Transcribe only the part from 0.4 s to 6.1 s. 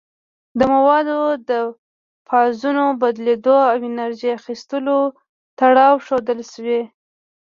د موادو د فازونو بدلیدو او انرژي اخیستلو تړاو